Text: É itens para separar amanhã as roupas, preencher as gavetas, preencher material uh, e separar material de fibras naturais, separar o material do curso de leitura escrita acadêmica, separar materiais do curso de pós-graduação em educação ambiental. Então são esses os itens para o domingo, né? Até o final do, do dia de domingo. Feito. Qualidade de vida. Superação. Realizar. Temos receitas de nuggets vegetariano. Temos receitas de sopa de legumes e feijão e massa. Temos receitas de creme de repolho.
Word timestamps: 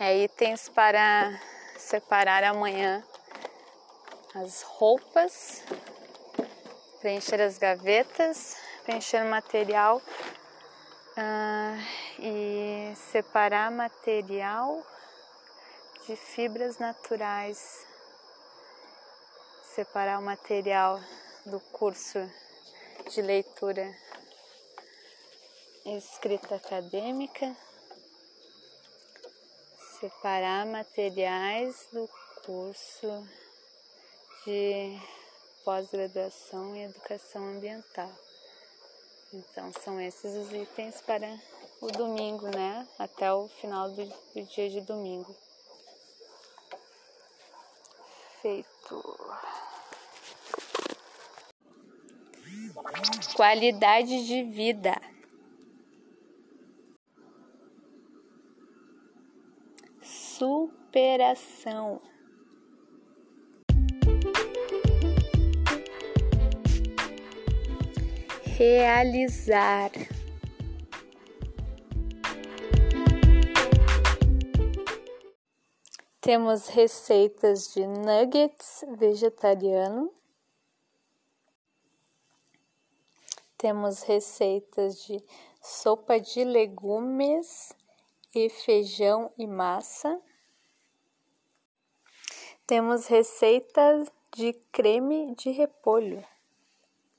É 0.00 0.16
itens 0.16 0.68
para 0.68 1.40
separar 1.76 2.44
amanhã 2.44 3.02
as 4.32 4.62
roupas, 4.62 5.64
preencher 7.00 7.40
as 7.40 7.58
gavetas, 7.58 8.56
preencher 8.84 9.24
material 9.24 10.00
uh, 11.16 12.20
e 12.20 12.94
separar 13.10 13.72
material 13.72 14.86
de 16.06 16.14
fibras 16.14 16.78
naturais, 16.78 17.84
separar 19.74 20.20
o 20.20 20.22
material 20.22 21.00
do 21.44 21.58
curso 21.72 22.20
de 23.10 23.20
leitura 23.20 23.92
escrita 25.84 26.54
acadêmica, 26.54 27.56
separar 30.00 30.64
materiais 30.64 31.88
do 31.92 32.08
curso 32.44 33.28
de 34.44 34.96
pós-graduação 35.64 36.76
em 36.76 36.84
educação 36.84 37.42
ambiental. 37.48 38.10
Então 39.32 39.72
são 39.82 40.00
esses 40.00 40.34
os 40.34 40.52
itens 40.52 41.00
para 41.00 41.28
o 41.80 41.88
domingo, 41.88 42.46
né? 42.46 42.86
Até 42.98 43.32
o 43.32 43.48
final 43.48 43.90
do, 43.90 44.06
do 44.06 44.42
dia 44.44 44.70
de 44.70 44.80
domingo. 44.82 45.34
Feito. 48.40 49.18
Qualidade 53.34 54.26
de 54.26 54.44
vida. 54.44 54.94
Superação. 60.38 62.00
Realizar. 68.56 69.90
Temos 76.20 76.68
receitas 76.68 77.74
de 77.74 77.84
nuggets 77.84 78.84
vegetariano. 78.96 80.14
Temos 83.56 84.02
receitas 84.02 85.04
de 85.04 85.20
sopa 85.60 86.20
de 86.20 86.44
legumes 86.44 87.76
e 88.34 88.48
feijão 88.48 89.32
e 89.38 89.46
massa. 89.46 90.20
Temos 92.66 93.06
receitas 93.06 94.10
de 94.36 94.52
creme 94.70 95.34
de 95.34 95.50
repolho. 95.50 96.24